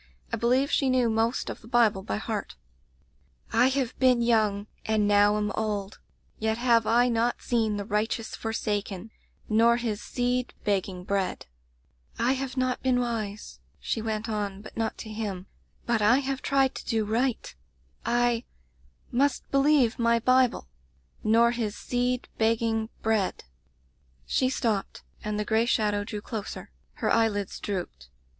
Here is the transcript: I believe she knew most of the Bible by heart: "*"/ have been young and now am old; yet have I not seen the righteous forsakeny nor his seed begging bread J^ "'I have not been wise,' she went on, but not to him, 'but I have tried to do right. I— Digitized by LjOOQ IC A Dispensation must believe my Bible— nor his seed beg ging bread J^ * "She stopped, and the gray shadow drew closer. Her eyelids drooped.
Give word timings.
I 0.33 0.35
believe 0.35 0.71
she 0.71 0.89
knew 0.89 1.11
most 1.11 1.47
of 1.47 1.61
the 1.61 1.67
Bible 1.67 2.01
by 2.01 2.17
heart: 2.17 2.55
"*"/ 3.53 3.69
have 3.69 3.95
been 3.99 4.23
young 4.23 4.65
and 4.83 5.07
now 5.07 5.37
am 5.37 5.51
old; 5.51 5.99
yet 6.39 6.57
have 6.57 6.87
I 6.87 7.07
not 7.07 7.39
seen 7.43 7.77
the 7.77 7.85
righteous 7.85 8.35
forsakeny 8.35 9.11
nor 9.47 9.77
his 9.77 10.01
seed 10.01 10.55
begging 10.63 11.03
bread 11.03 11.45
J^ 12.17 12.25
"'I 12.25 12.31
have 12.31 12.57
not 12.57 12.81
been 12.81 12.99
wise,' 12.99 13.59
she 13.79 14.01
went 14.01 14.27
on, 14.27 14.63
but 14.63 14.75
not 14.75 14.97
to 14.97 15.09
him, 15.11 15.45
'but 15.85 16.01
I 16.01 16.17
have 16.17 16.41
tried 16.41 16.73
to 16.77 16.85
do 16.87 17.05
right. 17.05 17.53
I— 18.03 18.09
Digitized 18.11 18.11
by 18.11 18.15
LjOOQ 18.25 18.25
IC 18.25 18.43
A 18.43 18.43
Dispensation 19.03 19.17
must 19.19 19.51
believe 19.51 19.99
my 19.99 20.17
Bible— 20.19 20.67
nor 21.23 21.51
his 21.51 21.75
seed 21.75 22.27
beg 22.39 22.57
ging 22.57 22.89
bread 23.03 23.37
J^ 23.37 23.43
* 23.89 24.25
"She 24.25 24.49
stopped, 24.49 25.03
and 25.23 25.39
the 25.39 25.45
gray 25.45 25.67
shadow 25.67 26.03
drew 26.03 26.21
closer. 26.21 26.71
Her 26.93 27.13
eyelids 27.13 27.59
drooped. 27.59 28.09